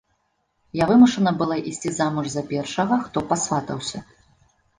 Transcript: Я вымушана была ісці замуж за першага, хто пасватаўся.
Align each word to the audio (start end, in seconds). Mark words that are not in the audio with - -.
Я 0.77 0.83
вымушана 0.91 1.33
была 1.41 1.57
ісці 1.73 1.91
замуж 1.99 2.27
за 2.33 2.43
першага, 2.51 2.99
хто 3.05 3.17
пасватаўся. 3.29 4.05